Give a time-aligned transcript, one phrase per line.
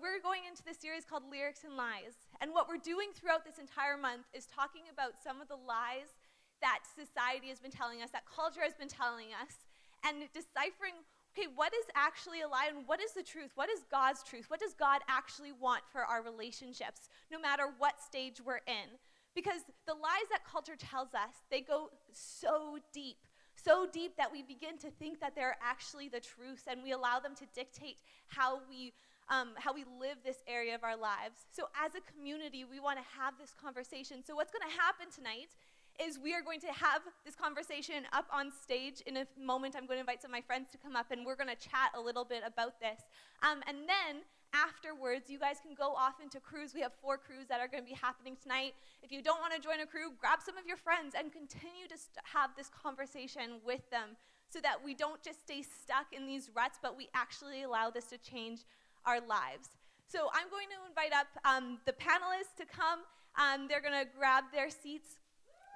[0.00, 2.16] We're going into this series called Lyrics and Lies.
[2.40, 6.16] And what we're doing throughout this entire month is talking about some of the lies
[6.64, 9.68] that society has been telling us, that culture has been telling us,
[10.00, 10.96] and deciphering
[11.36, 13.52] okay, what is actually a lie and what is the truth?
[13.54, 14.48] What is God's truth?
[14.48, 18.96] What does God actually want for our relationships, no matter what stage we're in?
[19.34, 23.16] Because the lies that culture tells us, they go so deep
[23.54, 27.20] so deep that we begin to think that they're actually the truth and we allow
[27.20, 27.96] them to dictate
[28.26, 28.92] how we
[29.28, 31.46] um, how we live this area of our lives.
[31.50, 34.22] So, as a community, we want to have this conversation.
[34.24, 35.54] So, what's going to happen tonight
[36.00, 39.02] is we are going to have this conversation up on stage.
[39.06, 41.26] In a moment, I'm going to invite some of my friends to come up and
[41.26, 43.00] we're going to chat a little bit about this.
[43.42, 46.72] Um, and then afterwards, you guys can go off into crews.
[46.74, 48.74] We have four crews that are going to be happening tonight.
[49.02, 51.88] If you don't want to join a crew, grab some of your friends and continue
[51.88, 54.16] to st- have this conversation with them
[54.48, 58.06] so that we don't just stay stuck in these ruts, but we actually allow this
[58.06, 58.60] to change
[59.06, 59.68] our lives.
[60.08, 63.00] So I'm going to invite up um, the panelists to come.
[63.40, 65.16] Um, they're going to grab their seats.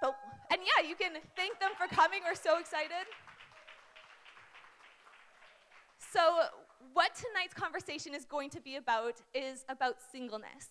[0.03, 0.15] Oh,
[0.53, 2.21] and yeah, you can thank them for coming.
[2.25, 3.09] We're so excited.
[6.13, 6.21] So,
[6.93, 10.69] what tonight's conversation is going to be about is about singleness.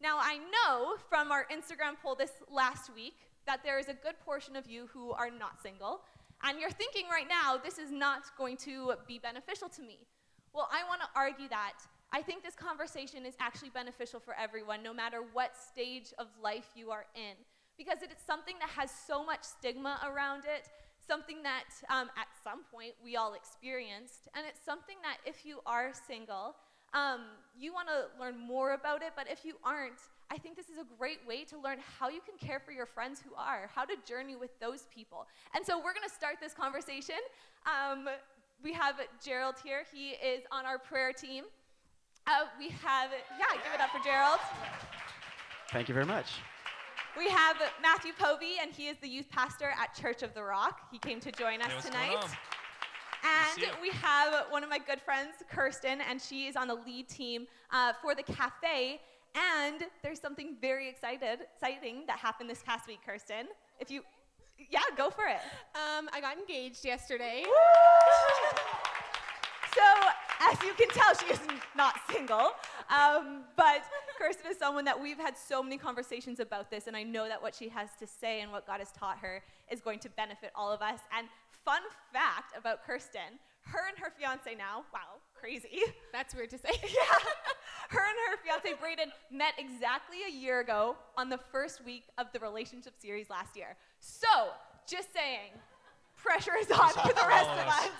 [0.00, 3.14] Now, I know from our Instagram poll this last week
[3.46, 6.00] that there is a good portion of you who are not single,
[6.42, 9.98] and you're thinking right now, this is not going to be beneficial to me.
[10.52, 11.74] Well, I want to argue that.
[12.12, 16.70] I think this conversation is actually beneficial for everyone, no matter what stage of life
[16.74, 17.38] you are in,
[17.78, 20.68] because it is something that has so much stigma around it,
[21.06, 25.60] something that um, at some point we all experienced, and it's something that if you
[25.66, 26.56] are single,
[26.94, 27.20] um,
[27.56, 30.00] you want to learn more about it, but if you aren't,
[30.32, 32.86] I think this is a great way to learn how you can care for your
[32.86, 35.28] friends who are, how to journey with those people.
[35.54, 37.18] And so we're going to start this conversation.
[37.66, 38.08] Um,
[38.62, 39.84] we have Gerald here.
[39.92, 41.44] He is on our prayer team.
[42.26, 44.38] Uh, we have, yeah, give it up for Gerald.
[45.72, 46.26] Thank you very much.
[47.16, 50.80] We have Matthew Povey, and he is the youth pastor at Church of the Rock.
[50.92, 52.24] He came to join us hey, tonight.
[53.22, 57.08] And we have one of my good friends, Kirsten, and she is on the lead
[57.08, 59.00] team uh, for the cafe.
[59.34, 63.46] And there's something very excited, exciting that happened this past week, Kirsten.
[63.78, 64.02] If you
[64.68, 65.40] yeah, go for it.
[65.74, 67.44] Um, I got engaged yesterday.
[69.74, 69.82] so,
[70.50, 71.40] as you can tell, she is
[71.76, 72.52] not single.
[72.90, 73.82] Um, but
[74.18, 77.40] Kirsten is someone that we've had so many conversations about this, and I know that
[77.40, 80.50] what she has to say and what God has taught her is going to benefit
[80.54, 81.00] all of us.
[81.16, 81.28] And
[81.64, 81.82] fun
[82.12, 85.82] fact about Kirsten her and her fiance now, wow, crazy.
[86.12, 86.70] That's weird to say.
[86.82, 87.18] yeah.
[87.90, 92.30] Her and her fiance Braden met exactly a year ago on the first week of
[92.32, 93.76] the relationship series last year.
[93.98, 94.54] So,
[94.86, 95.50] just saying,
[96.14, 97.90] pressure is on for the rest of us.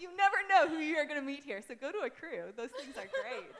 [0.00, 2.48] you never know who you're going to meet here, so go to a crew.
[2.56, 3.52] Those things are great.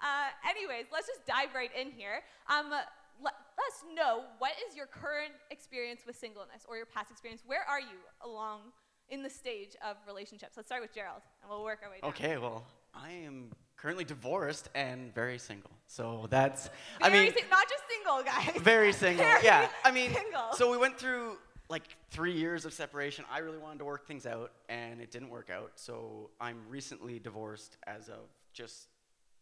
[0.00, 2.22] Uh, anyways, let's just dive right in here.
[2.48, 2.86] Um, let,
[3.22, 3.34] let
[3.68, 7.42] us know what is your current experience with singleness or your past experience.
[7.44, 8.72] Where are you along
[9.10, 10.56] in the stage of relationships?
[10.56, 12.10] Let's start with Gerald, and we'll work our way down.
[12.10, 15.70] Okay, well, I am currently divorced and very single.
[15.86, 16.70] So that's,
[17.00, 18.62] very I mean, si- not just single, guys.
[18.62, 19.24] Very single.
[19.24, 20.52] Very yeah, I mean, single.
[20.52, 21.36] so we went through
[21.68, 23.24] like three years of separation.
[23.30, 25.72] I really wanted to work things out, and it didn't work out.
[25.76, 28.88] So I'm recently divorced as of just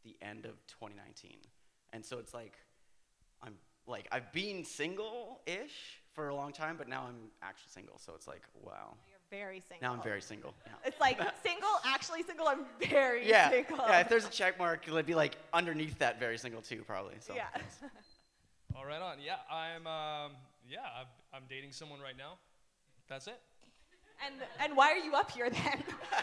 [0.05, 1.37] the end of 2019,
[1.93, 2.55] and so it's like
[3.43, 3.55] I'm
[3.87, 7.99] like I've been single-ish for a long time, but now I'm actually single.
[7.99, 8.95] So it's like wow.
[9.31, 9.89] You're very single.
[9.89, 10.55] Now I'm very single.
[10.67, 10.73] Yeah.
[10.85, 12.49] It's like single, actually single.
[12.49, 13.51] I'm very yeah.
[13.51, 13.79] single.
[13.79, 17.15] Yeah, if there's a check mark, it'll be like underneath that very single too, probably.
[17.21, 17.34] So.
[17.34, 17.47] Yeah.
[18.77, 19.19] All right, on.
[19.25, 19.87] Yeah, I'm.
[19.87, 20.33] Um,
[20.69, 22.39] yeah, I'm, I'm dating someone right now.
[23.09, 23.41] That's it.
[24.25, 25.83] And and why are you up here then?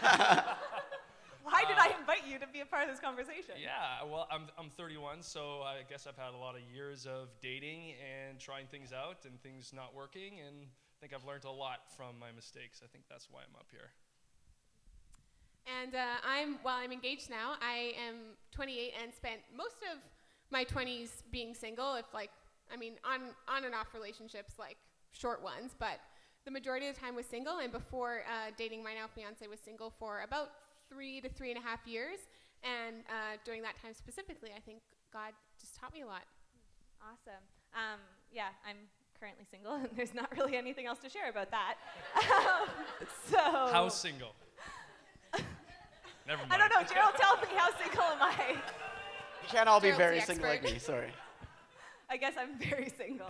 [1.42, 3.54] why did I invite you to be a part of this conversation?
[3.60, 7.28] Yeah, well, I'm, I'm 31, so I guess I've had a lot of years of
[7.40, 11.50] dating and trying things out and things not working, and I think I've learned a
[11.50, 12.78] lot from my mistakes.
[12.78, 13.90] I think that's why I'm up here.
[15.66, 17.58] And uh, I'm, well, I'm engaged now.
[17.60, 19.98] I am 28 and spent most of
[20.50, 22.30] my 20s being single, if like,
[22.72, 24.76] I mean, on, on and off relationships, like
[25.10, 25.98] short ones, but
[26.44, 27.58] the majority of the time was single.
[27.58, 30.50] And before uh, dating my now fiance was single for about
[30.88, 32.30] three to three and a half years.
[32.62, 34.78] And uh, during that time specifically, I think
[35.12, 36.22] God just taught me a lot.
[37.02, 37.42] Awesome.
[37.74, 37.98] Um,
[38.30, 38.86] yeah, I'm
[39.22, 41.76] currently single, and there's not really anything else to share about that.
[43.30, 43.38] so.
[43.38, 44.34] How single?
[46.26, 46.52] Never mind.
[46.52, 46.82] I don't know.
[46.92, 48.50] Gerald, tell me how single am I?
[48.50, 50.78] You can't all be very single like me.
[50.78, 51.12] Sorry.
[52.10, 53.28] I guess I'm very single.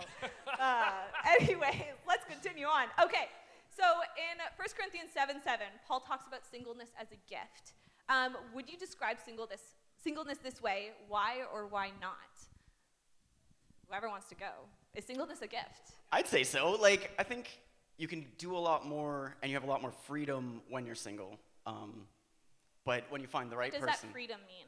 [0.59, 0.91] uh,
[1.39, 2.87] anyway, let's continue on.
[3.01, 3.29] Okay,
[3.69, 3.83] so
[4.17, 7.73] in 1 Corinthians 7 7, Paul talks about singleness as a gift.
[8.09, 9.61] Um, would you describe singleness,
[10.03, 12.17] singleness this way, why or why not?
[13.87, 14.67] Whoever wants to go.
[14.95, 15.91] Is singleness a gift?
[16.11, 16.77] I'd say so.
[16.79, 17.49] Like, I think
[17.97, 20.95] you can do a lot more and you have a lot more freedom when you're
[20.95, 21.39] single.
[21.65, 22.05] Um,
[22.85, 24.67] but when you find the right What does person, that freedom mean?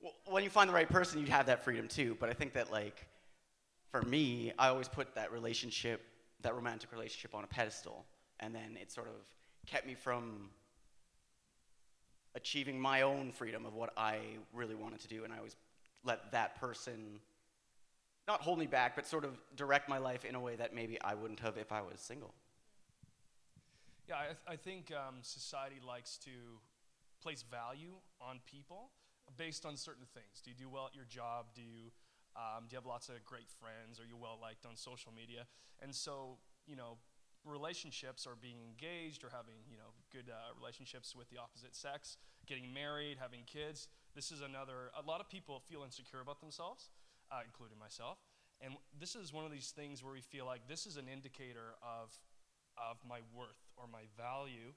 [0.00, 2.16] well, when you find the right person, you have that freedom too.
[2.18, 3.06] But I think that, like,
[3.90, 6.02] for me, I always put that relationship,
[6.40, 8.04] that romantic relationship, on a pedestal,
[8.40, 9.14] and then it sort of
[9.66, 10.50] kept me from
[12.34, 14.18] achieving my own freedom of what I
[14.52, 15.56] really wanted to do, and I always
[16.04, 17.20] let that person
[18.28, 21.00] not hold me back, but sort of direct my life in a way that maybe
[21.02, 22.34] I wouldn't have if I was single.
[24.08, 26.30] Yeah, I, th- I think um, society likes to
[27.22, 28.90] place value on people
[29.36, 30.42] based on certain things.
[30.44, 31.46] Do you do well at your job?
[31.54, 31.90] Do you,
[32.36, 34.00] um, do you have lots of great friends?
[34.00, 35.46] Are you well liked on social media?
[35.80, 36.98] And so, you know,
[37.44, 42.16] relationships or being engaged or having, you know, good uh, relationships with the opposite sex,
[42.46, 43.88] getting married, having kids.
[44.14, 46.90] This is another, a lot of people feel insecure about themselves,
[47.32, 48.18] uh, including myself.
[48.60, 51.74] And this is one of these things where we feel like this is an indicator
[51.82, 52.12] of
[52.78, 54.72] of my worth or my value.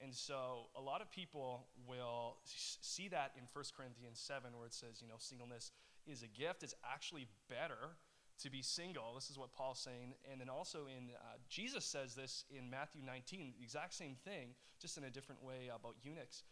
[0.00, 4.74] And so a lot of people will see that in 1 Corinthians 7, where it
[4.74, 5.72] says, you know, singleness
[6.06, 6.62] is a gift.
[6.62, 7.96] It's actually better
[8.42, 9.14] to be single.
[9.14, 10.14] This is what Paul's saying.
[10.30, 14.54] And then also in, uh, Jesus says this in Matthew 19, the exact same thing,
[14.80, 16.44] just in a different way about eunuchs.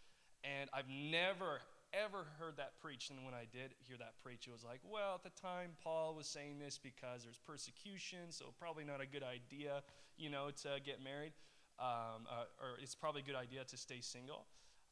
[0.43, 1.61] And I've never,
[2.05, 3.11] ever heard that preached.
[3.11, 6.15] And when I did hear that preached, it was like, well, at the time, Paul
[6.15, 9.83] was saying this because there's persecution, so probably not a good idea,
[10.17, 11.33] you know, to get married.
[11.79, 14.47] Um, uh, or it's probably a good idea to stay single.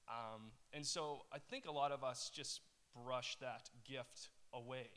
[0.08, 2.60] Um, and so I think a lot of us just
[2.94, 4.90] brush that gift away.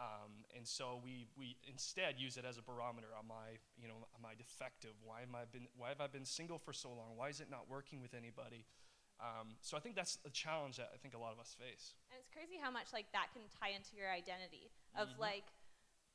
[0.00, 3.08] Um, and so we, we instead use it as a barometer.
[3.16, 4.92] Am I, you know, am I defective?
[5.04, 7.14] Why, am I been, why have I been single for so long?
[7.14, 8.64] Why is it not working with anybody?
[9.22, 11.94] Um, so I think that's a challenge that I think a lot of us face.
[12.10, 15.18] And it's crazy how much like that can tie into your identity of Mhm.
[15.18, 15.46] like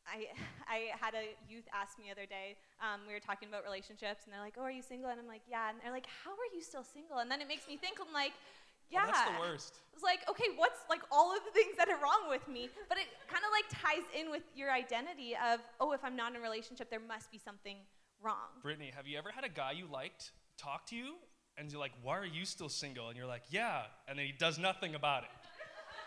[0.06, 0.28] I
[0.68, 2.58] I had a youth ask me the other day.
[2.84, 5.28] Um, we were talking about relationships, and they're like, "Oh, are you single?" And I'm
[5.28, 7.78] like, "Yeah." And they're like, "How are you still single?" And then it makes me
[7.78, 8.00] think.
[8.00, 8.34] I'm like,
[8.92, 9.74] "Yeah." Oh, that's the worst.
[9.94, 12.70] It's like, okay, what's like all of the things that are wrong with me?
[12.90, 16.32] But it kind of like ties in with your identity of, oh, if I'm not
[16.32, 17.78] in a relationship, there must be something
[18.22, 18.62] wrong.
[18.62, 21.16] Brittany, have you ever had a guy you liked talk to you
[21.58, 23.08] and you're like, why are you still single?
[23.08, 23.84] And you're like, yeah.
[24.08, 25.30] And then he does nothing about it.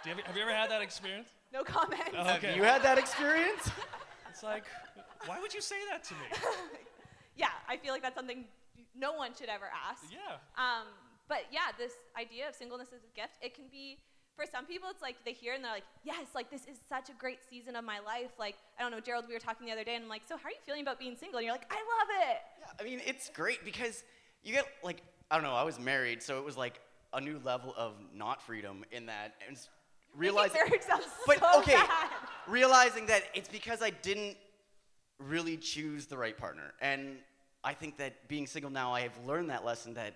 [0.03, 1.29] Do you ever, have you ever had that experience?
[1.53, 2.03] No comment.
[2.17, 3.71] Oh, Have you had that experience?
[4.31, 4.65] It's like,
[5.27, 6.21] why would you say that to me?
[7.37, 8.45] yeah, I feel like that's something
[8.97, 10.05] no one should ever ask.
[10.11, 10.37] Yeah.
[10.57, 10.87] Um,
[11.29, 13.99] but yeah, this idea of singleness as a gift, it can be
[14.37, 14.89] for some people.
[14.91, 17.77] It's like they hear and they're like, "Yes, like this is such a great season
[17.77, 20.05] of my life." Like I don't know, Gerald, we were talking the other day, and
[20.05, 22.09] I'm like, "So how are you feeling about being single?" And you're like, "I love
[22.31, 24.03] it." Yeah, I mean, it's great because
[24.43, 25.55] you get like I don't know.
[25.55, 26.81] I was married, so it was like
[27.13, 29.57] a new level of not freedom in that and
[30.17, 30.61] realizing.
[31.27, 32.11] But so okay, bad.
[32.49, 34.37] realizing that it's because I didn't
[35.19, 37.17] really choose the right partner, and
[37.63, 40.15] I think that being single now, I have learned that lesson that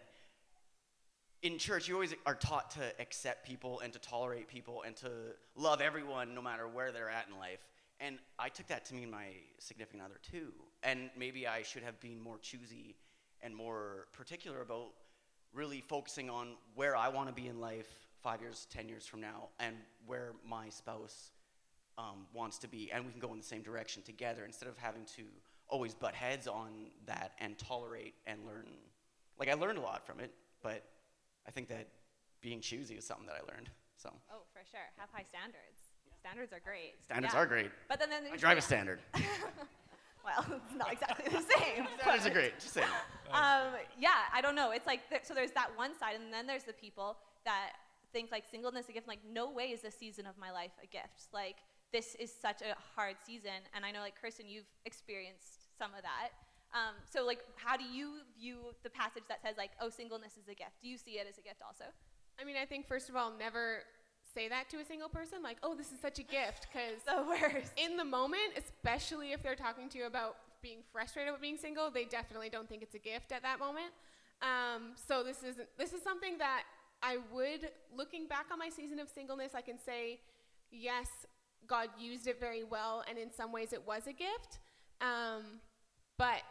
[1.43, 5.11] in church you always are taught to accept people and to tolerate people and to
[5.55, 7.61] love everyone no matter where they're at in life.
[8.01, 9.27] And I took that to mean my
[9.59, 10.53] significant other too.
[10.83, 12.97] And maybe I should have been more choosy
[13.43, 14.93] and more particular about
[15.55, 17.87] really focusing on where I want to be in life
[18.23, 21.31] five years, ten years from now, and where my spouse
[21.99, 24.77] um, wants to be, and we can go in the same direction together instead of
[24.79, 25.23] having to
[25.69, 26.69] always butt heads on
[27.07, 28.67] that and tolerate and learn.
[29.39, 30.83] Like I learned a lot from it, but
[31.47, 31.89] I think that
[32.41, 33.71] being choosy is something that I learned.
[33.97, 34.81] So Oh, for sure.
[34.99, 35.93] Have high standards.
[36.21, 36.95] Standards are great.
[37.03, 37.41] standards Yeah.
[37.41, 37.71] are great.
[37.89, 39.01] But then, then I drive a standard.
[40.25, 41.87] Well, it's not exactly the same.
[42.01, 42.59] Standards but- are great.
[42.59, 42.89] Just saying.
[43.33, 44.71] um, yeah, I don't know.
[44.71, 45.35] It's like there, so.
[45.35, 47.73] There's that one side, and then there's the people that
[48.13, 49.09] think like singleness a gift.
[49.09, 51.29] Like, no way is this season of my life a gift.
[51.33, 51.57] Like,
[51.93, 56.03] this is such a hard season, and I know like Kirsten, you've experienced some of
[56.03, 56.31] that.
[56.75, 60.49] Um, so like, how do you view the passage that says like, oh, singleness is
[60.49, 60.83] a gift?
[60.83, 61.85] Do you see it as a gift also?
[62.41, 63.87] I mean, I think first of all, never
[64.35, 67.23] say that to a single person, like, "Oh, this is such a gift," because The
[67.23, 67.73] worst.
[67.77, 71.91] in the moment, especially if they're talking to you about being frustrated with being single,
[71.91, 73.93] they definitely don't think it's a gift at that moment.
[74.43, 76.65] Um, so this is this is something that
[77.03, 80.21] I would, looking back on my season of singleness, I can say,
[80.71, 81.09] yes,
[81.67, 84.59] God used it very well, and in some ways it was a gift.
[85.01, 85.61] Um,
[86.19, 86.43] but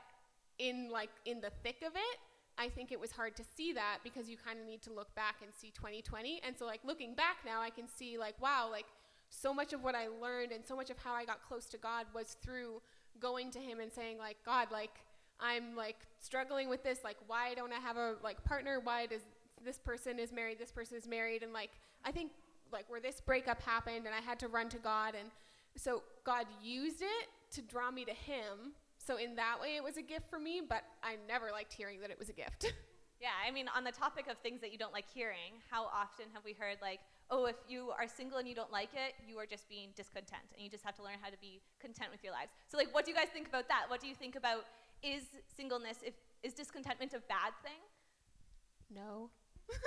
[0.60, 2.20] in like in the thick of it,
[2.58, 5.14] I think it was hard to see that because you kind of need to look
[5.16, 6.42] back and see 2020.
[6.46, 8.86] And so like looking back now, I can see like wow, like
[9.30, 11.78] so much of what I learned and so much of how I got close to
[11.78, 12.82] God was through
[13.20, 14.92] going to him and saying like God, like
[15.40, 18.80] I'm like struggling with this, like why don't I have a like partner?
[18.82, 19.22] Why does
[19.66, 21.72] this person is married, this person is married and like
[22.06, 22.32] I think
[22.72, 25.30] like where this breakup happened and I had to run to God and
[25.76, 28.74] so God used it to draw me to him.
[29.06, 32.00] So in that way it was a gift for me, but I never liked hearing
[32.02, 32.74] that it was a gift.
[33.22, 36.26] Yeah, I mean, on the topic of things that you don't like hearing, how often
[36.34, 37.00] have we heard, like,
[37.32, 40.44] oh, if you are single and you don't like it, you are just being discontent,
[40.52, 42.52] and you just have to learn how to be content with your lives.
[42.68, 43.86] So, like, what do you guys think about that?
[43.88, 44.66] What do you think about
[45.02, 45.24] is
[45.56, 47.80] singleness, if, is discontentment a bad thing?
[48.94, 49.30] no.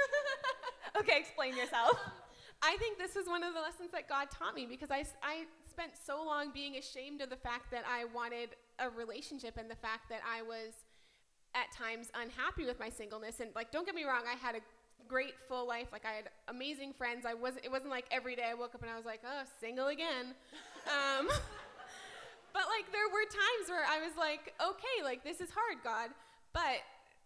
[0.98, 1.98] Okay, explain yourself.
[2.62, 5.44] I think this is one of the lessons that God taught me because I, I
[5.68, 9.76] spent so long being ashamed of the fact that I wanted a relationship and the
[9.76, 10.72] fact that I was
[11.54, 13.40] at times unhappy with my singleness.
[13.40, 14.60] And like, don't get me wrong, I had a
[15.08, 15.88] great full life.
[15.92, 17.24] Like, I had amazing friends.
[17.26, 17.64] I wasn't.
[17.64, 20.34] It wasn't like every day I woke up and I was like, oh, single again.
[20.86, 21.26] Um,
[22.52, 26.10] but like, there were times where I was like, okay, like this is hard, God.
[26.52, 26.78] But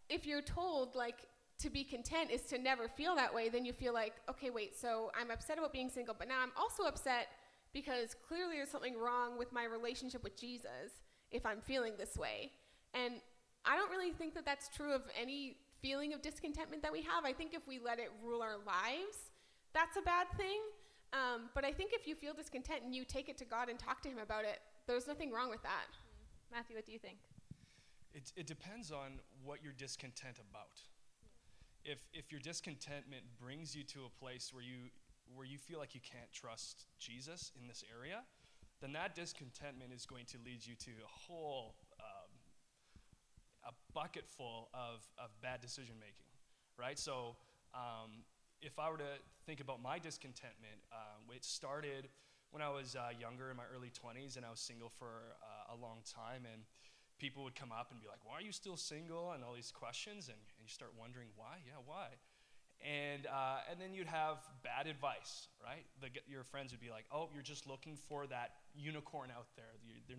[0.08, 1.26] if you're told like
[1.58, 4.78] to be content is to never feel that way, then you feel like, okay, wait,
[4.78, 7.28] so I'm upset about being single, but now I'm also upset
[7.74, 10.90] because clearly there's something wrong with my relationship with Jesus
[11.30, 12.50] if I'm feeling this way.
[12.94, 13.14] And
[13.64, 17.24] I don't really think that that's true of any feeling of discontentment that we have.
[17.24, 19.30] I think if we let it rule our lives,
[19.72, 20.60] that's a bad thing.
[21.12, 23.78] Um, but I think if you feel discontent and you take it to God and
[23.78, 25.86] talk to Him about it, there's nothing wrong with that.
[26.52, 27.18] Matthew, what do you think?
[28.14, 30.82] It, it depends on what you're discontent about.
[31.84, 34.90] If, if your discontentment brings you to a place where you,
[35.34, 38.22] where you feel like you can't trust Jesus in this area,
[38.80, 42.30] then that discontentment is going to lead you to a whole um,
[43.64, 46.32] a bucket full of, of bad decision making,
[46.78, 46.98] right?
[46.98, 47.36] So
[47.74, 48.24] um,
[48.62, 52.08] if I were to think about my discontentment, uh, it started
[52.50, 55.74] when I was uh, younger in my early 20s and I was single for uh,
[55.74, 56.62] a long time and
[57.18, 59.32] people would come up and be like, why are you still single?
[59.32, 62.08] And all these questions and, and you start wondering why, yeah, why?
[62.80, 65.84] And, uh, and then you'd have bad advice, right?
[66.00, 69.64] The, your friends would be like, oh, you're just looking for that unicorn out there.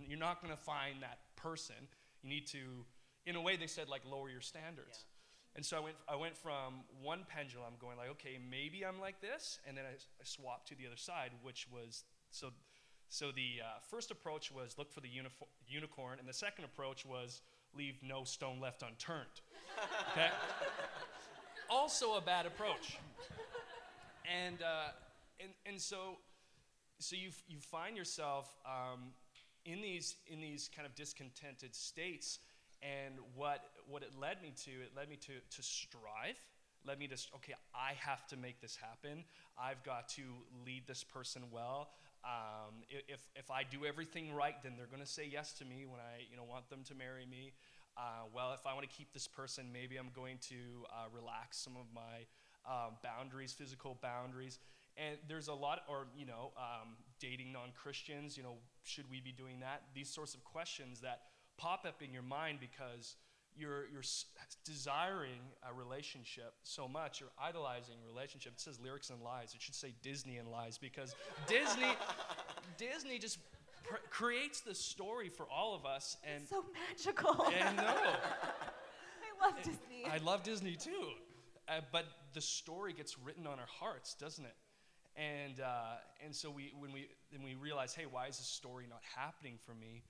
[0.08, 1.76] You're not going to find that person.
[2.24, 2.86] You need to,
[3.26, 5.06] in a way, they said, like, lower your standards.
[5.56, 9.20] And so I went, I went from one pendulum going like, okay, maybe I'm like
[9.20, 12.50] this, and then I swapped to the other side, which was so.
[13.10, 15.10] So the uh, first approach was look for the
[15.68, 17.42] unicorn, and the second approach was
[17.76, 19.28] leave no stone left unturned.
[20.12, 20.30] Okay.
[21.70, 22.98] also a bad approach.
[24.32, 24.92] And uh,
[25.40, 26.18] and and so
[27.02, 29.12] so you you find yourself um,
[29.66, 32.40] in these in these kind of discontented states
[32.82, 36.40] and what what it led me to it led me to to strive
[36.86, 39.24] led me to okay i have to make this happen.
[39.60, 40.24] I've got to
[40.66, 41.90] lead this person well.
[42.24, 45.86] Um, if, if i do everything right then they're going to say yes to me
[45.86, 47.54] when i you know want them to marry me.
[47.98, 51.58] Uh, well if i want to keep this person maybe i'm going to uh, relax
[51.58, 52.26] some of my
[52.70, 54.60] um, boundaries physical boundaries
[55.02, 56.90] and there's a lot or you know um,
[57.20, 61.22] dating non-christians you know should we be doing that these sorts of questions that
[61.58, 63.16] pop up in your mind because
[63.56, 64.26] you're, you're s-
[64.64, 69.62] desiring a relationship so much you're idolizing a relationship it says lyrics and lies it
[69.62, 71.16] should say disney and lies because
[71.48, 71.92] disney
[72.78, 73.40] disney just
[73.84, 77.46] pr- creates the story for all of us and so magical.
[77.60, 77.84] and no
[79.44, 80.06] I love Disney.
[80.06, 81.10] I love Disney too,
[81.68, 84.54] uh, but the story gets written on our hearts, doesn't it?
[85.16, 88.86] And uh, and so we when we then we realize, hey, why is this story
[88.90, 90.04] not happening for me?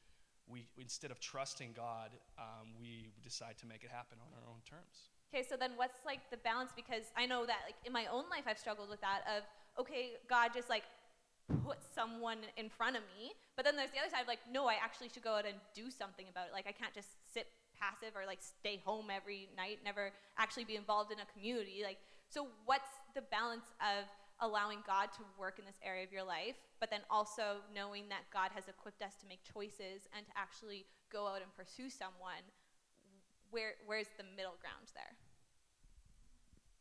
[0.47, 4.61] We instead of trusting God, um, we decide to make it happen on our own
[4.69, 5.09] terms.
[5.33, 6.71] Okay, so then what's like the balance?
[6.75, 9.43] Because I know that like in my own life I've struggled with that of
[9.79, 10.83] okay, God just like
[11.65, 14.67] put someone in front of me, but then there's the other side of like no,
[14.67, 16.53] I actually should go out and do something about it.
[16.53, 20.75] Like I can't just sit passive or like stay home every night, never actually be
[20.75, 21.81] involved in a community.
[21.83, 21.97] Like
[22.29, 24.05] so what's the balance of
[24.41, 28.25] allowing God to work in this area of your life, but then also knowing that
[28.33, 32.43] God has equipped us to make choices and to actually go out and pursue someone?
[33.51, 35.13] Where where's the middle ground there?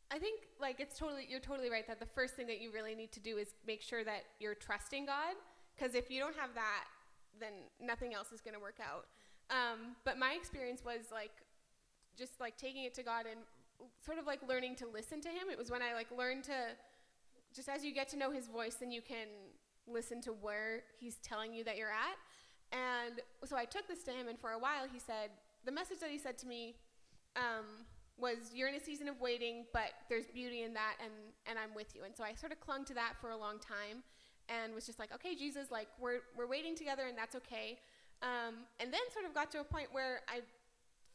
[0.09, 2.95] I think like it's totally you're totally right that the first thing that you really
[2.95, 5.35] need to do is make sure that you're trusting God
[5.75, 6.85] because if you don't have that
[7.39, 9.07] then nothing else is going to work out.
[9.49, 11.31] Um, but my experience was like
[12.17, 13.39] just like taking it to God and
[14.05, 15.49] sort of like learning to listen to him.
[15.51, 16.75] It was when I like learned to
[17.55, 19.27] just as you get to know his voice then you can
[19.87, 22.17] listen to where he's telling you that you're at.
[22.71, 25.31] And so I took this to him and for a while he said
[25.65, 26.75] the message that he said to me
[27.35, 27.85] um,
[28.17, 31.11] was you're in a season of waiting, but there's beauty in that, and
[31.47, 32.03] and I'm with you.
[32.03, 34.03] And so I sort of clung to that for a long time,
[34.49, 37.79] and was just like, okay, Jesus, like we're we're waiting together, and that's okay.
[38.21, 40.41] Um, and then sort of got to a point where I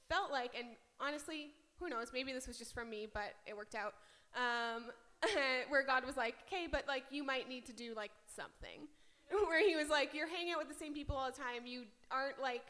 [0.08, 0.68] felt like, and
[1.00, 3.94] honestly, who knows, maybe this was just from me, but it worked out.
[4.34, 4.90] Um,
[5.68, 8.88] where God was like, okay, but like you might need to do like something.
[9.48, 11.66] Where he was like, you're hanging out with the same people all the time.
[11.66, 12.62] You aren't like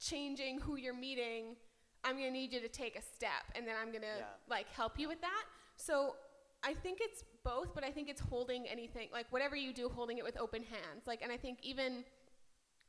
[0.00, 1.56] changing who you're meeting.
[2.04, 4.24] I'm gonna need you to take a step, and then I'm gonna Yeah.
[4.48, 5.44] like help you with that.
[5.76, 6.16] So
[6.62, 10.18] I think it's both, but I think it's holding anything like whatever you do, holding
[10.18, 11.06] it with open hands.
[11.06, 12.04] Like, and I think even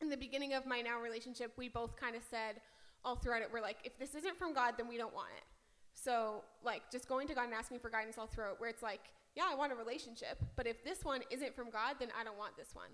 [0.01, 2.61] in the beginning of my now relationship, we both kind of said
[3.03, 5.43] all throughout it, we're like, if this isn't from God, then we don't want it.
[5.93, 9.01] So, like, just going to God and asking for guidance all throughout, where it's like,
[9.35, 12.37] yeah, I want a relationship, but if this one isn't from God, then I don't
[12.37, 12.89] want this one.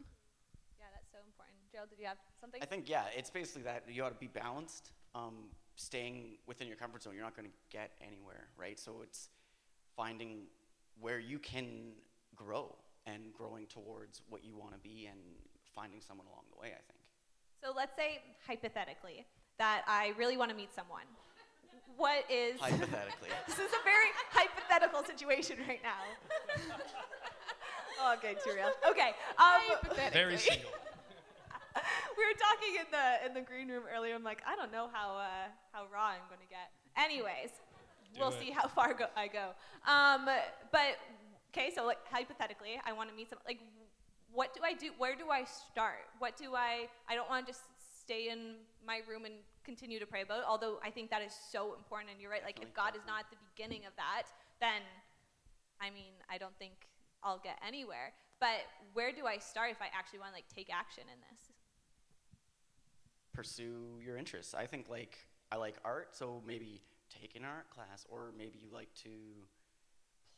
[0.79, 1.55] Yeah, that's so important.
[1.71, 2.61] Gerald, did you have something?
[2.61, 4.91] I think, yeah, it's basically that you ought to be balanced.
[5.13, 8.79] Um, staying within your comfort zone, you're not going to get anywhere, right?
[8.79, 9.29] So it's
[9.95, 10.47] finding
[10.99, 11.93] where you can
[12.35, 12.75] grow
[13.05, 15.19] and growing towards what you want to be and
[15.73, 16.99] finding someone along the way, I think.
[17.63, 19.25] So let's say, hypothetically,
[19.57, 21.05] that I really want to meet someone.
[21.97, 22.59] What is.
[22.59, 23.29] Hypothetically.
[23.47, 26.01] this is a very hypothetical situation right now.
[28.01, 28.71] oh, okay, too real.
[28.89, 29.11] Okay.
[29.37, 29.61] Um,
[30.11, 30.69] Very single.
[32.17, 34.15] we were talking in the in the green room earlier.
[34.15, 36.71] I'm like, I don't know how uh, how raw I'm going to get.
[36.97, 37.51] Anyways,
[38.13, 38.39] Do we'll it.
[38.39, 39.51] see how far go- I go.
[39.87, 40.25] Um,
[40.71, 40.97] but
[41.53, 43.39] okay, so like hypothetically, I want to meet some.
[43.45, 43.59] Like,
[44.31, 44.91] what do I do?
[44.97, 46.07] Where do I start?
[46.19, 46.87] What do I?
[47.09, 47.63] I don't want to just
[48.01, 49.35] stay in my room and
[49.65, 50.43] continue to pray about.
[50.47, 52.43] Although I think that is so important, and you're right.
[52.43, 54.29] Like, if Definitely, God is not at the beginning of that,
[54.61, 54.85] then
[55.81, 56.87] I mean, I don't think
[57.23, 58.13] I'll get anywhere.
[58.39, 61.51] But where do I start if I actually want to like take action in this?
[63.35, 64.55] pursue your interests.
[64.55, 65.17] I think like
[65.51, 66.81] I like art, so maybe
[67.21, 69.09] take an art class, or maybe you like to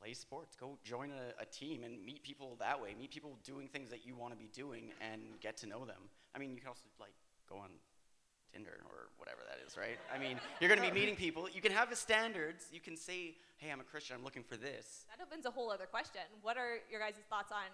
[0.02, 0.56] play sports.
[0.56, 2.96] Go join a, a team and meet people that way.
[3.00, 6.10] Meet people doing things that you want to be doing and get to know them.
[6.36, 7.14] I mean, you can also like
[7.48, 7.70] go on
[8.58, 9.98] Tinder or whatever that is, right?
[10.14, 11.48] I mean, you're going to be meeting people.
[11.54, 12.66] You can have the standards.
[12.72, 14.16] You can say, "Hey, I'm a Christian.
[14.18, 16.22] I'm looking for this." That opens a whole other question.
[16.42, 17.70] What are your guys' thoughts on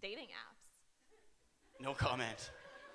[0.00, 1.82] dating apps?
[1.82, 2.50] No comment.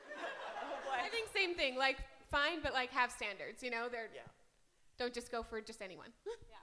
[1.06, 1.76] I think same thing.
[1.76, 1.98] Like,
[2.30, 3.62] fine, but like have standards.
[3.62, 4.22] You know, they're Yeah.
[4.98, 6.10] don't just go for just anyone.
[6.50, 6.58] Yeah.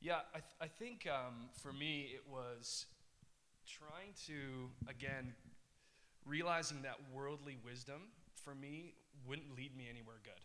[0.00, 2.86] Yeah, I, th- I think um, for me it was
[3.66, 5.34] trying to, again,
[6.24, 8.02] realizing that worldly wisdom
[8.44, 8.94] for me
[9.26, 10.40] wouldn't lead me anywhere good.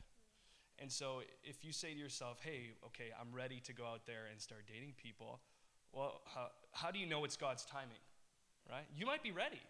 [0.79, 4.25] And so if you say to yourself, hey, okay, I'm ready to go out there
[4.31, 5.39] and start dating people,
[5.91, 8.01] well, how, how do you know it's God's timing,
[8.69, 8.85] right?
[8.95, 9.61] You might be ready,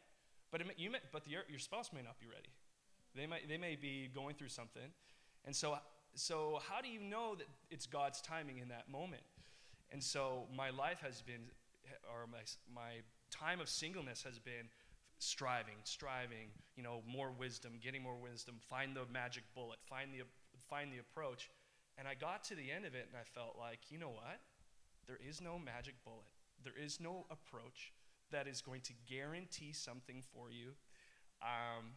[0.52, 2.50] but, it you may, but your, your spouse may not be ready.
[3.16, 4.90] They, might, they may be going through something.
[5.46, 5.78] And so,
[6.16, 9.24] so how do you know that it's God's timing in that moment?
[9.92, 11.42] And so my life has been,
[12.10, 12.40] or my,
[12.74, 14.70] my time of singleness has been
[15.24, 20.24] striving, striving, you know, more wisdom, getting more wisdom, find the magic bullet, find the,
[20.70, 21.50] find the approach.
[21.98, 24.40] And I got to the end of it and I felt like, you know what?
[25.08, 26.32] There is no magic bullet.
[26.64, 27.94] There is no approach
[28.32, 30.74] that is going to guarantee something for you.
[31.42, 31.94] Um,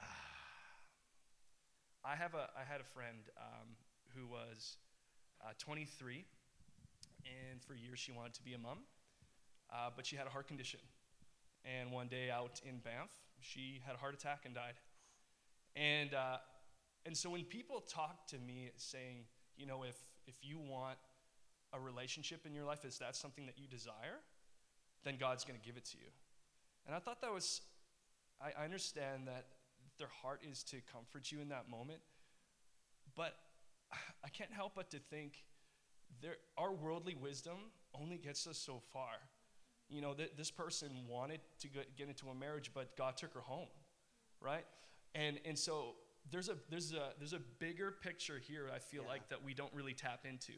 [2.04, 3.76] I have a I had a friend um,
[4.14, 4.78] who was
[5.44, 6.24] uh, 23,
[7.24, 8.78] and for years she wanted to be a mom,
[9.72, 10.80] uh, but she had a heart condition.
[11.76, 14.74] And one day out in Banff, she had a heart attack and died.
[15.76, 16.38] And uh,
[17.04, 19.24] and so when people talk to me saying,
[19.56, 20.98] you know, if if you want
[21.72, 24.20] a relationship in your life, is that something that you desire?
[25.04, 26.10] Then God's going to give it to you.
[26.86, 27.60] And I thought that was,
[28.40, 29.46] I, I understand that
[29.98, 32.00] their heart is to comfort you in that moment,
[33.14, 33.34] but
[34.24, 35.44] I can't help but to think
[36.22, 37.56] there, our worldly wisdom
[37.94, 39.14] only gets us so far.
[39.88, 43.32] You know, th- this person wanted to go, get into a marriage, but God took
[43.34, 43.68] her home,
[44.40, 44.64] right?
[45.14, 45.94] And, and so
[46.30, 49.08] there's a, there's, a, there's a bigger picture here, I feel Yeah.
[49.08, 50.52] like, that we don't really tap into.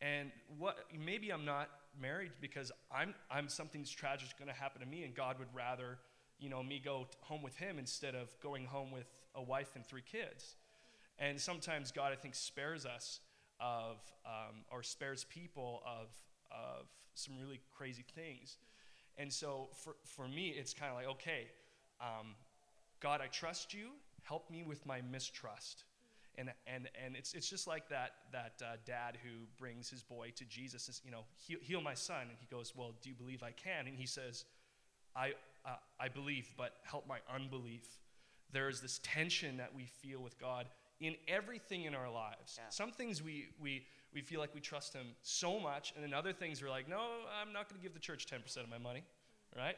[0.00, 1.68] And what maybe I'm not
[2.00, 5.98] married because I'm, I'm something's tragic going to happen to me, and God would rather,
[6.38, 9.72] you know, me go t- home with Him instead of going home with a wife
[9.76, 10.56] and three kids.
[11.18, 13.20] And sometimes God, I think, spares us
[13.60, 16.08] of, um, or spares people of,
[16.50, 18.58] of some really crazy things.
[19.18, 21.48] And so for, for me, it's kind of like, okay,
[22.00, 22.34] um,
[23.00, 23.88] God, I trust you.
[24.22, 25.84] Help me with my mistrust.
[26.36, 30.32] And, and, and it's, it's just like that, that uh, dad who brings his boy
[30.36, 32.22] to Jesus, says, you know, heal, heal my son.
[32.22, 33.86] And he goes, well, do you believe I can?
[33.86, 34.44] And he says,
[35.14, 35.32] I,
[35.66, 37.98] uh, I believe, but help my unbelief.
[38.52, 40.66] There is this tension that we feel with God
[41.00, 42.58] in everything in our lives.
[42.58, 42.64] Yeah.
[42.70, 46.32] Some things we, we, we feel like we trust Him so much, and then other
[46.32, 47.00] things we're like, no,
[47.40, 49.04] I'm not going to give the church 10% of my money,
[49.56, 49.76] right?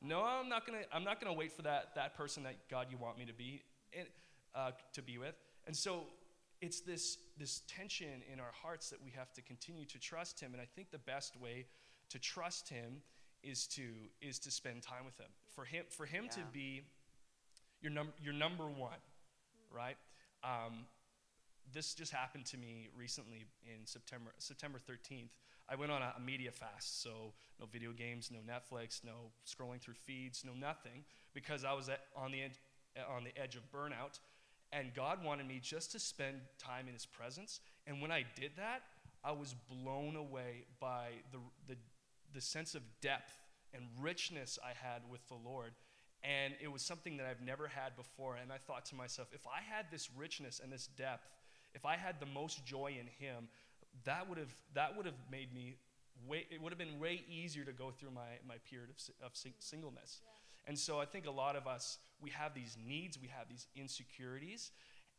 [0.00, 0.96] No, I'm not going to.
[0.96, 3.32] I'm not going to wait for that that person that God you want me to
[3.32, 4.06] be, in,
[4.54, 5.36] uh, to be with.
[5.66, 6.04] And so,
[6.62, 10.52] it's this, this tension in our hearts that we have to continue to trust Him.
[10.52, 11.66] And I think the best way
[12.08, 13.02] to trust Him
[13.42, 13.82] is to,
[14.20, 15.26] is to spend time with Him.
[15.54, 16.82] For Him, for him to be
[17.82, 18.98] your, num- your number one,
[19.70, 19.96] right?
[20.44, 20.86] Um,
[21.72, 25.30] this just happened to me recently in September, September 13th.
[25.68, 29.80] I went on a, a media fast, so no video games, no Netflix, no scrolling
[29.80, 32.58] through feeds, no nothing, because I was at, on, the ed-
[33.08, 34.18] on the edge of burnout.
[34.72, 37.60] And God wanted me just to spend time in His presence.
[37.86, 38.82] And when I did that,
[39.24, 41.76] I was blown away by the, the,
[42.34, 43.38] the sense of depth
[43.74, 45.72] and richness I had with the Lord.
[46.24, 48.36] And it was something that I've never had before.
[48.36, 51.26] And I thought to myself, if I had this richness and this depth,
[51.74, 53.48] if I had the most joy in Him,
[54.04, 55.76] that would have that would have made me
[56.26, 56.46] way.
[56.50, 59.54] It would have been way easier to go through my my period of, of sing-
[59.58, 60.20] singleness.
[60.66, 63.66] And so I think a lot of us we have these needs, we have these
[63.74, 64.70] insecurities,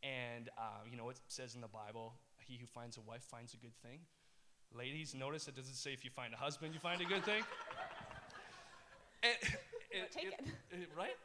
[0.01, 2.13] and uh, you know it says in the Bible,
[2.47, 3.99] "He who finds a wife finds a good thing."
[4.75, 7.43] Ladies, notice it doesn't say if you find a husband, you find a good thing.
[9.23, 9.37] And-
[9.91, 10.39] it- take it-
[10.71, 11.15] it- right?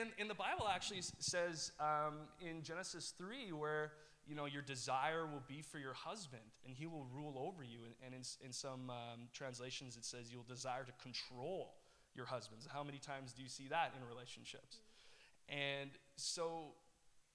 [0.00, 3.92] And, and the Bible actually says um, in Genesis 3 where,
[4.26, 7.78] you know, your desire will be for your husband and he will rule over you.
[7.84, 11.74] And, and in, in some um, translations it says you'll desire to control
[12.14, 12.68] your husbands.
[12.72, 14.80] How many times do you see that in relationships?
[15.48, 16.74] And so,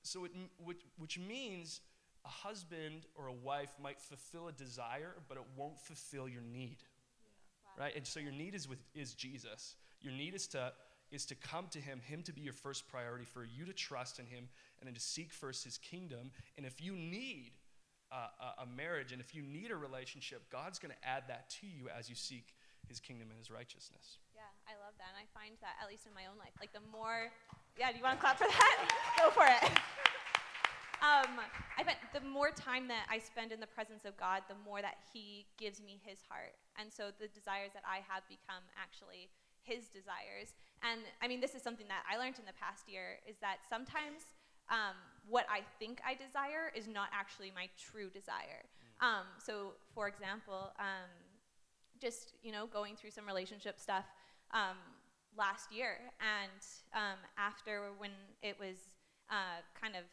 [0.04, 0.32] so it,
[0.63, 1.82] which, which means
[2.26, 6.78] a husband or a wife might fulfill a desire, but it won't fulfill your need
[7.78, 7.95] right?
[7.95, 9.76] And so your need is with is Jesus.
[10.02, 10.73] Your need is to
[11.12, 14.19] is to come to him, him to be your first priority, for you to trust
[14.19, 16.32] in him, and then to seek first his kingdom.
[16.58, 17.52] And if you need
[18.12, 21.68] uh, a, marriage, and if you need a relationship, God's going to add that to
[21.68, 22.56] you as you seek
[22.88, 24.20] his kingdom and his righteousness.
[24.34, 25.12] Yeah, I love that.
[25.12, 27.28] And I find that, at least in my own life, like the more,
[27.76, 28.78] yeah, do you want to clap for that?
[29.20, 29.63] Go for it.
[30.98, 31.38] Um,
[31.78, 34.82] I bet the more time that I spend in the presence of God, the more
[34.82, 36.58] that He gives me His heart.
[36.74, 39.30] And so the desires that I have become actually
[39.62, 40.58] His desires.
[40.82, 43.62] And I mean, this is something that I learned in the past year is that
[43.70, 44.26] sometimes
[44.69, 44.95] um,
[45.27, 48.63] what I think I desire is not actually my true desire.
[48.99, 51.12] Um, so, for example, um,
[52.01, 54.06] just you know going through some relationship stuff
[54.51, 54.77] um,
[55.38, 56.62] last year, and
[56.93, 58.89] um, after when it was
[59.30, 60.03] uh, kind of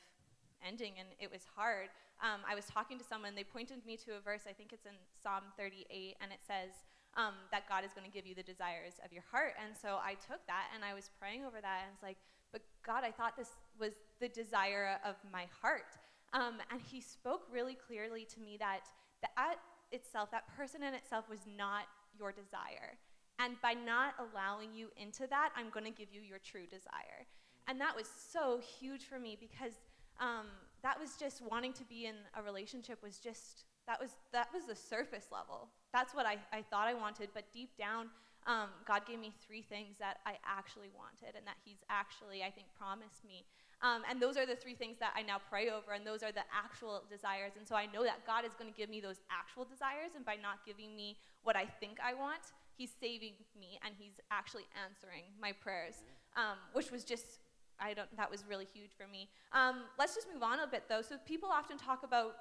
[0.67, 1.89] ending and it was hard,
[2.23, 3.35] um, I was talking to someone.
[3.35, 4.43] They pointed me to a verse.
[4.49, 6.85] I think it's in Psalm 38, and it says
[7.17, 9.55] um, that God is going to give you the desires of your heart.
[9.59, 12.19] And so I took that and I was praying over that, and it's like,
[12.55, 15.99] but God, I thought this was the desire of my heart.
[16.33, 18.83] Um, and He spoke really clearly to me that
[19.23, 19.57] that
[19.91, 21.85] itself, that person in itself, was not
[22.17, 22.97] your desire.
[23.41, 27.27] And by not allowing you into that, I'm going to give you your true desire.
[27.67, 29.73] And that was so huge for me because
[30.21, 30.47] um,
[30.83, 34.67] that was just wanting to be in a relationship was just that was that was
[34.67, 35.69] the surface level.
[35.93, 38.11] That's what I, I thought I wanted, but deep down,
[38.47, 42.51] um, God gave me three things that I actually wanted and that He's actually, I
[42.51, 43.45] think, promised me.
[43.83, 46.33] Um, and those are the three things that I now pray over, and those are
[46.33, 47.53] the actual desires.
[47.59, 50.25] And so I know that God is going to give me those actual desires, and
[50.25, 54.65] by not giving me what I think I want, He's saving me and He's actually
[54.75, 56.03] answering my prayers,
[56.37, 57.39] um, which was just
[57.81, 58.09] I don't.
[58.17, 59.29] That was really huge for me.
[59.53, 61.03] Um, let's just move on a bit though.
[61.03, 62.37] So people often talk about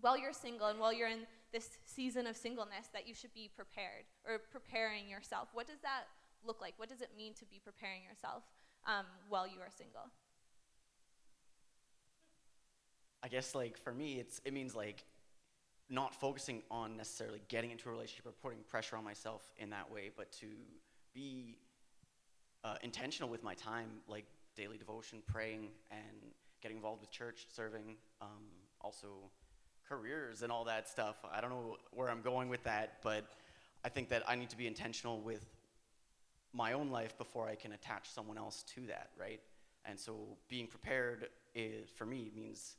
[0.00, 3.48] while you're single and while you're in this season of singleness that you should be
[3.54, 5.48] prepared or preparing yourself.
[5.52, 6.02] What does that
[6.44, 6.74] look like?
[6.78, 8.42] What does it mean to be preparing yourself
[8.86, 10.10] um, while you are single?
[13.22, 15.04] I guess like for me, it's it means like
[15.88, 19.88] not focusing on necessarily getting into a relationship or putting pressure on myself in that
[19.90, 20.46] way, but to
[21.14, 21.56] be
[22.64, 24.24] uh, intentional with my time, like
[24.56, 28.42] daily devotion, praying, and getting involved with church, serving, um,
[28.80, 29.30] also
[29.88, 31.16] careers and all that stuff.
[31.30, 33.24] I don't know where I'm going with that, but
[33.84, 35.44] I think that I need to be intentional with
[36.52, 39.40] my own life before I can attach someone else to that, right?
[39.84, 42.76] And so being prepared is, for me means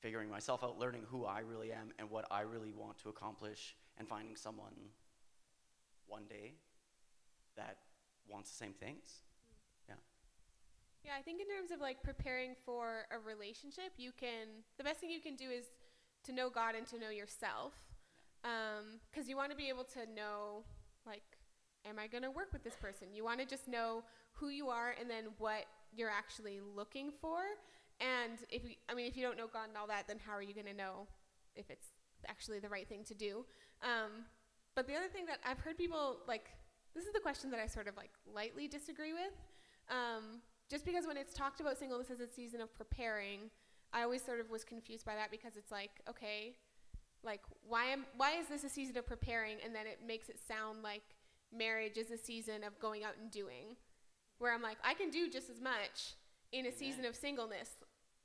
[0.00, 3.76] figuring myself out, learning who I really am and what I really want to accomplish,
[3.98, 4.74] and finding someone
[6.06, 6.54] one day
[7.56, 7.78] that
[8.28, 9.22] wants the same things.
[9.88, 9.94] Hmm.
[11.04, 14.84] Yeah, Yeah, I think in terms of like preparing for a relationship, you can the
[14.84, 15.66] best thing you can do is
[16.26, 17.72] to know God and to know yourself,
[19.10, 20.64] because you want to be able to know
[21.06, 21.22] like,
[21.88, 23.08] am I going to work with this person?
[23.12, 27.38] You want to just know who you are and then what you're actually looking for.
[28.00, 30.32] And if you, I mean, if you don't know God and all that, then how
[30.32, 31.06] are you going to know
[31.54, 31.88] if it's
[32.28, 33.46] actually the right thing to do?
[33.82, 34.26] Um,
[34.74, 36.50] but the other thing that I've heard people like,
[36.94, 39.32] this is the question that I sort of like lightly disagree with.
[39.90, 43.50] Um, just because when it's talked about singleness as a season of preparing,
[43.96, 46.54] I always sort of was confused by that because it's like, okay,
[47.24, 50.38] like why am why is this a season of preparing and then it makes it
[50.46, 51.02] sound like
[51.52, 53.74] marriage is a season of going out and doing
[54.38, 56.14] where I'm like I can do just as much
[56.52, 56.78] in a Amen.
[56.78, 57.70] season of singleness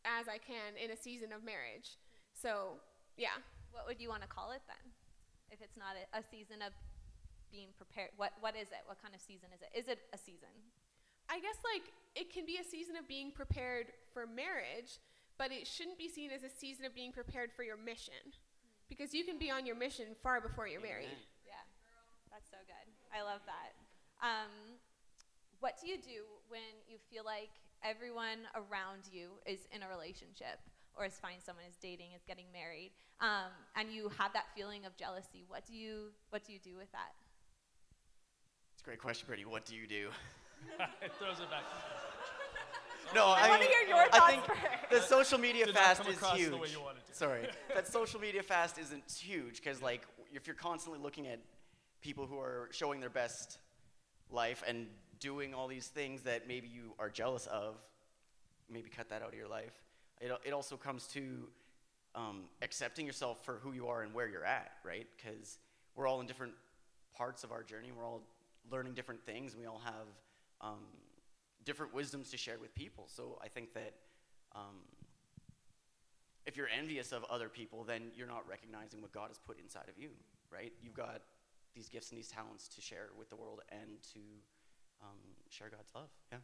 [0.06, 1.98] as I can in a season of marriage.
[2.34, 2.82] So,
[3.18, 3.38] yeah.
[3.72, 4.92] What would you want to call it then?
[5.52, 6.74] If it's not a, a season of
[7.52, 8.84] being prepared, what, what is it?
[8.86, 9.72] What kind of season is it?
[9.72, 10.52] Is it a season?
[11.30, 15.00] I guess like it can be a season of being prepared for marriage,
[15.42, 18.22] but it shouldn't be seen as a season of being prepared for your mission.
[18.94, 21.18] Because you can be on your mission far before you're married.
[21.42, 21.66] Yeah,
[22.30, 22.86] that's so good.
[23.10, 23.74] I love that.
[24.22, 24.78] Um,
[25.60, 27.50] what do you do when you feel like
[27.82, 30.62] everyone around you is in a relationship
[30.94, 34.86] or is finding someone is dating, is getting married, um, and you have that feeling
[34.86, 35.42] of jealousy?
[35.48, 37.18] What do you What do you do with that?
[38.74, 39.50] It's a great question, Brittany.
[39.50, 40.14] What do you do?
[41.02, 41.66] it throws it back.
[43.14, 44.60] No, I, I, want to hear your I thoughts think first.
[44.92, 46.50] the social media Did fast is huge.
[46.50, 47.14] the way you wanted to.
[47.16, 51.40] Sorry, that social media fast isn't huge because like if you're constantly looking at
[52.02, 53.60] people who are showing their best
[54.32, 54.88] life and
[55.20, 57.76] doing all these things that maybe you are jealous of,
[58.70, 59.74] maybe cut that out of your life.
[60.20, 61.48] It, it also comes to
[62.16, 65.08] um, accepting yourself for who you are and where you're at, right?
[65.16, 65.60] Because
[65.96, 66.54] we're all in different
[67.16, 67.92] parts of our journey.
[67.96, 68.22] We're all
[68.72, 69.56] learning different things.
[69.56, 70.08] We all have
[70.62, 70.80] um,
[71.66, 73.06] different wisdoms to share with people.
[73.08, 73.94] So I think that
[74.56, 74.78] um,
[76.46, 79.88] if you're envious of other people, then you're not recognizing what God has put inside
[79.90, 80.10] of you,
[80.52, 80.72] right?
[80.82, 81.22] You've got
[81.76, 84.20] these gifts and these talents to share with the world and to
[85.02, 85.18] um,
[85.50, 86.10] share God's love.
[86.32, 86.40] Yeah.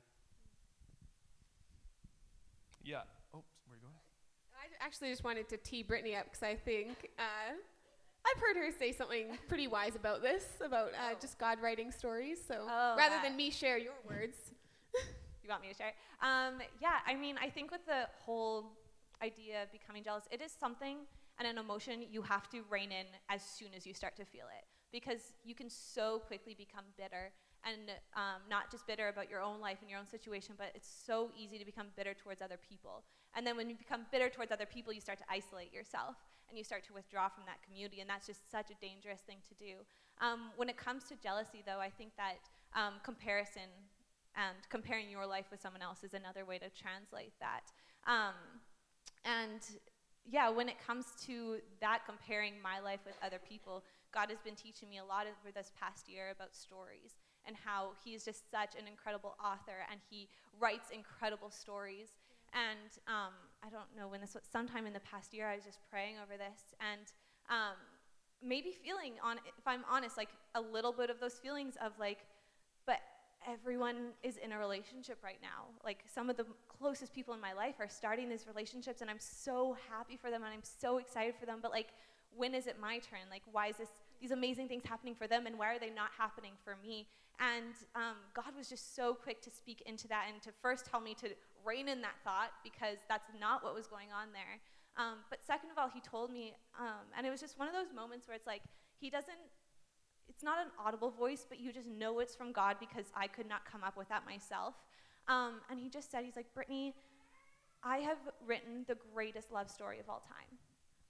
[2.83, 3.01] Yeah.
[3.33, 3.93] Oh, where are you going?
[4.55, 7.53] I actually just wanted to tee Brittany up because I think uh,
[8.25, 12.39] I've heard her say something pretty wise about this, about uh, just God writing stories.
[12.47, 13.23] So Oh, rather that.
[13.23, 14.37] than me share your words,
[15.47, 15.93] You want me to share?
[16.21, 18.65] Um, yeah, I mean, I think with the whole
[19.23, 20.97] idea of becoming jealous, it is something
[21.39, 24.43] and an emotion you have to rein in as soon as you start to feel
[24.51, 24.65] it.
[24.91, 27.31] Because you can so quickly become bitter
[27.63, 30.89] and um, not just bitter about your own life and your own situation, but it's
[31.05, 33.03] so easy to become bitter towards other people.
[33.33, 36.17] And then when you become bitter towards other people, you start to isolate yourself
[36.49, 39.37] and you start to withdraw from that community, and that's just such a dangerous thing
[39.47, 39.83] to do.
[40.19, 42.39] Um, when it comes to jealousy, though, I think that
[42.75, 43.67] um, comparison
[44.37, 47.65] and comparing your life with someone else is another way to translate that.
[48.05, 48.37] Um,
[49.25, 49.59] and
[50.29, 54.55] yeah, when it comes to that, comparing my life with other people, God has been
[54.55, 58.51] teaching me a lot over this past year about stories and how He is just
[58.51, 62.09] such an incredible author and He writes incredible stories.
[62.53, 65.65] And um, I don't know when this was, sometime in the past year, I was
[65.65, 67.07] just praying over this and
[67.49, 67.75] um,
[68.43, 72.19] maybe feeling, on, if I'm honest, like a little bit of those feelings of like,
[73.47, 75.65] everyone is in a relationship right now.
[75.83, 79.19] Like some of the closest people in my life are starting these relationships, and I'm
[79.19, 81.59] so happy for them and I'm so excited for them.
[81.61, 81.87] But like,
[82.35, 83.25] when is it my turn?
[83.31, 86.09] Like, why is this these amazing things happening for them, and why are they not
[86.17, 87.07] happening for me?
[87.39, 90.99] And um, God was just so quick to speak into that and to first tell
[90.99, 91.29] me to
[91.63, 94.57] rein in that thought because that's not what was going on there.
[94.97, 97.75] Um, but second of all, He told me, um, and it was just one of
[97.75, 98.63] those moments where it's like
[98.99, 99.37] He doesn't
[100.29, 103.47] it's not an audible voice, but you just know it's from God because I could
[103.47, 104.75] not come up with that myself.
[105.27, 106.93] Um, and he just said, he's like, Brittany,
[107.83, 110.57] I have written the greatest love story of all time.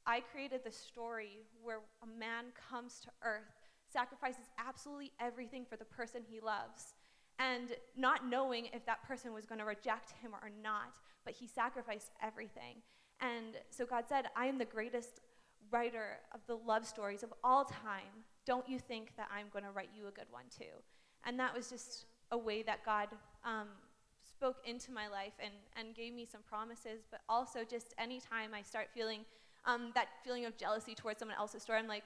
[0.05, 3.51] I created the story where a man comes to earth,
[3.91, 6.93] sacrifices absolutely everything for the person he loves,
[7.39, 11.45] and not knowing if that person was going to reject him or not, but he
[11.45, 12.77] sacrificed everything.
[13.19, 15.19] And so God said, I am the greatest
[15.71, 18.23] writer of the love stories of all time.
[18.47, 20.71] Don't you think that I'm going to write you a good one too?
[21.25, 23.09] And that was just a way that God
[23.43, 23.67] um,
[24.23, 28.61] spoke into my life and, and gave me some promises, but also just anytime I
[28.61, 29.25] start feeling
[29.65, 32.05] um, that feeling of jealousy towards someone else's story, I'm like,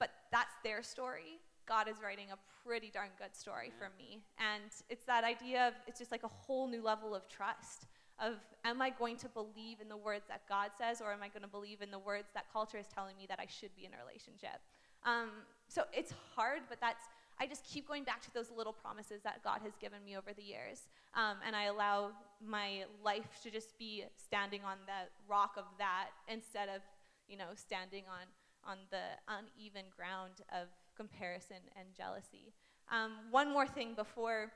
[0.00, 1.38] but that's their story.
[1.68, 4.18] God is writing a pretty darn good story for me.
[4.38, 7.86] And it's that idea of it's just like a whole new level of trust
[8.18, 11.28] of am I going to believe in the words that God says or am I
[11.28, 13.84] going to believe in the words that culture is telling me that I should be
[13.84, 14.58] in a relationship?
[15.04, 15.30] Um,
[15.68, 17.04] so it's hard, but that's
[17.40, 20.32] I just keep going back to those little promises that God has given me over
[20.34, 20.88] the years.
[21.14, 22.10] Um, and I allow
[22.44, 26.82] my life to just be standing on the rock of that instead of,
[27.28, 28.26] you know, standing on,
[28.70, 32.52] on the uneven ground of comparison and jealousy.
[32.90, 34.50] Um, one more thing before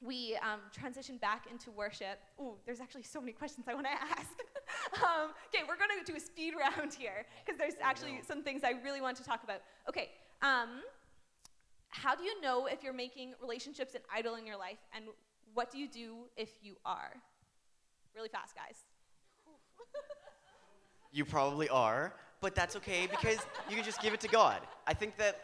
[0.00, 2.18] we um, transition back into worship.
[2.40, 4.32] Ooh, there's actually so many questions I want to ask.
[5.02, 8.62] um, okay, we're going to do a speed round here because there's actually some things
[8.64, 9.60] I really want to talk about.
[9.88, 10.10] Okay,
[10.42, 10.82] um,
[11.88, 15.06] how do you know if you're making relationships an idol in your life, and
[15.54, 17.12] what do you do if you are?
[18.14, 18.76] Really fast, guys.
[21.14, 23.36] You probably are, but that's okay because
[23.68, 24.62] you can just give it to God.
[24.86, 25.38] I think that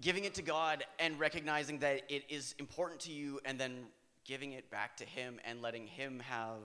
[0.00, 3.86] giving it to God and recognizing that it is important to you and then
[4.24, 6.58] giving it back to Him and letting Him have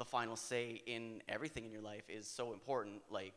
[0.00, 3.02] the final say in everything in your life is so important.
[3.10, 3.34] Like,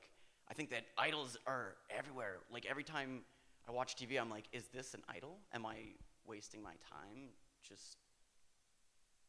[0.49, 2.37] I think that idols are everywhere.
[2.51, 3.23] Like, every time
[3.67, 5.39] I watch TV, I'm like, is this an idol?
[5.53, 5.75] Am I
[6.25, 7.31] wasting my time
[7.67, 7.97] just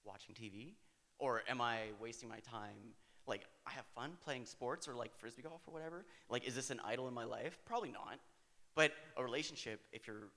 [0.05, 0.75] watching TV?
[1.19, 2.95] Or am I wasting my time?
[3.27, 6.05] Like, I have fun playing sports or like frisbee golf or whatever.
[6.31, 7.59] Like, is this an idol in my life?
[7.67, 8.21] Probably not.
[8.77, 10.29] But a relationship, if you're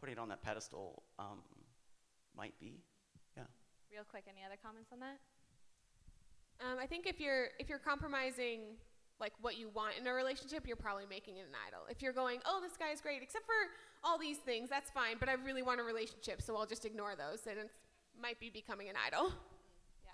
[0.00, 1.42] putting it on that pedestal, um,
[2.34, 2.80] might be.
[3.36, 3.42] Yeah.
[3.92, 5.18] Real quick, any other comments on that?
[6.60, 8.76] Um, I think if you're if you're compromising
[9.20, 11.80] like what you want in a relationship, you're probably making it an idol.
[11.88, 13.56] If you're going, oh, this guy is great, except for
[14.04, 17.16] all these things, that's fine, but I really want a relationship, so I'll just ignore
[17.16, 17.70] those, and it
[18.20, 19.32] might be becoming an idol.
[20.04, 20.12] Yeah.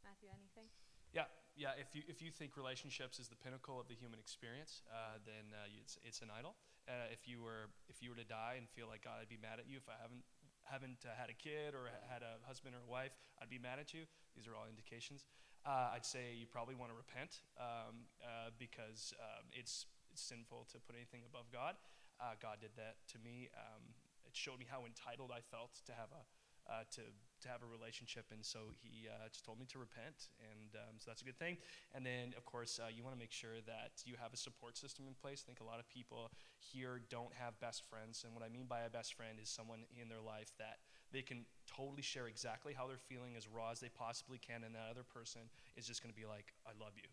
[0.00, 0.64] Matthew, anything?
[1.12, 1.76] Yeah, yeah.
[1.76, 5.52] If you if you think relationships is the pinnacle of the human experience, uh, then
[5.52, 6.56] uh, you- it's it's an idol.
[6.88, 9.36] Uh, if you were if you were to die and feel like God, I'd be
[9.40, 10.24] mad at you if I haven't
[10.64, 13.58] haven't uh, had a kid or ha- had a husband or a wife, I'd be
[13.60, 14.04] mad at you.
[14.36, 15.24] These are all indications.
[15.66, 20.66] Uh, I'd say you probably want to repent um, uh, because um, it's, it's sinful
[20.72, 21.74] to put anything above God.
[22.20, 23.48] Uh, God did that to me.
[23.54, 23.94] Um,
[24.26, 26.22] it showed me how entitled I felt to have a
[26.68, 27.00] uh, to
[27.40, 30.98] to have a relationship, and so he uh, just told me to repent, and um,
[30.98, 31.56] so that's a good thing.
[31.94, 34.76] And then, of course, uh, you want to make sure that you have a support
[34.76, 35.40] system in place.
[35.40, 38.66] I think a lot of people here don't have best friends, and what I mean
[38.66, 41.46] by a best friend is someone in their life that they can
[41.78, 45.06] totally share exactly how they're feeling as raw as they possibly can, and that other
[45.06, 45.46] person
[45.78, 47.06] is just going to be like, "I love you."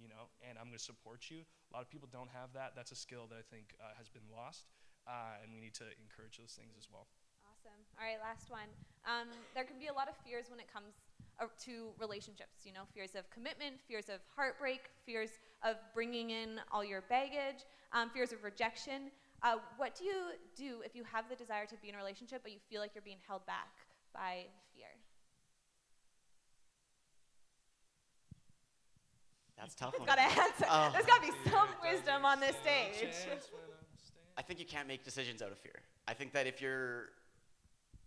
[0.00, 1.42] You know, and I'm going to support you.
[1.42, 2.72] A lot of people don't have that.
[2.78, 4.70] That's a skill that I think uh, has been lost,
[5.06, 7.10] uh, and we need to encourage those things as well.
[7.44, 7.82] Awesome.
[7.98, 8.70] All right, last one.
[9.04, 10.94] Um, there can be a lot of fears when it comes
[11.42, 12.62] uh, to relationships.
[12.64, 17.66] You know, fears of commitment, fears of heartbreak, fears of bringing in all your baggage,
[17.92, 19.10] um, fears of rejection.
[19.42, 22.42] Uh, what do you do if you have the desire to be in a relationship,
[22.42, 24.86] but you feel like you're being held back by fear?
[29.56, 29.94] That's tough.
[29.94, 30.06] It's one.
[30.06, 30.66] got to answer.
[30.68, 30.90] Oh.
[30.92, 33.08] There's got to be some wisdom on this stage.
[34.38, 35.82] I think you can't make decisions out of fear.
[36.06, 37.10] I think that if you're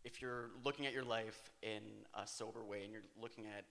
[0.03, 1.81] if you're looking at your life in
[2.15, 3.65] a sober way and you're looking at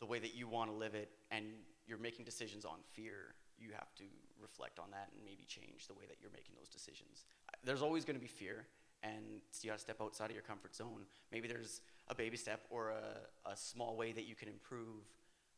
[0.00, 1.46] the way that you want to live it and
[1.86, 4.04] you're making decisions on fear, you have to
[4.40, 7.24] reflect on that and maybe change the way that you're making those decisions.
[7.64, 8.66] There's always going to be fear,
[9.06, 11.06] and you got to step outside of your comfort zone.
[11.32, 15.04] Maybe there's a baby step or a, a small way that you can improve.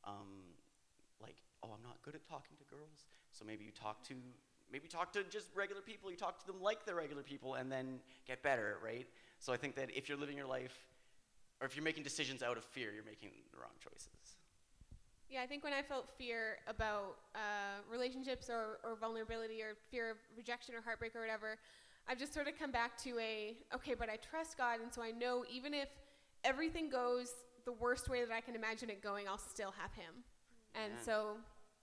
[0.04, 0.54] Um,
[1.20, 4.14] like, oh, I'm not good at talking to girls, so maybe you talk to
[4.70, 6.10] maybe talk to just regular people.
[6.10, 9.06] You talk to them like they're regular people, and then get better, right?
[9.40, 10.76] So I think that if you're living your life,
[11.60, 14.08] or if you're making decisions out of fear, you're making the wrong choices.
[15.28, 20.10] Yeah, I think when I felt fear about uh, relationships or, or vulnerability or fear
[20.10, 21.58] of rejection or heartbreak or whatever,
[22.08, 25.02] I've just sort of come back to a okay, but I trust God, and so
[25.02, 25.88] I know even if
[26.44, 27.32] everything goes
[27.64, 30.24] the worst way that I can imagine it going, I'll still have Him.
[30.74, 31.04] And Amen.
[31.04, 31.36] so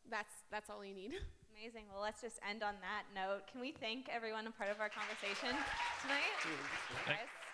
[0.09, 1.13] that's that's all you need.
[1.55, 1.85] Amazing.
[1.93, 3.47] Well, let's just end on that note.
[3.51, 5.55] Can we thank everyone a part of our conversation
[6.01, 6.33] tonight?
[6.41, 7.07] Cheers.
[7.07, 7.44] Guys.